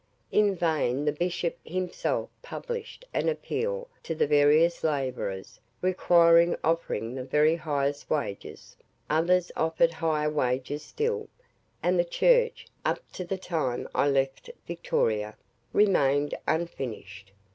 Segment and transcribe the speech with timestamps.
[0.31, 7.23] In vain the bishop himself published an appeal to the various labourers required offering the
[7.23, 8.75] very highest wages;
[9.11, 11.27] others offered higher wages still,
[11.83, 15.37] and the church (up to the time I left Victoria)
[15.71, 17.31] remained unfinished.